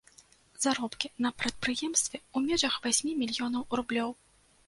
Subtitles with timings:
[0.63, 4.09] Заробкі на прадпрыемстве ў межах васьмі мільёнаў рублёў.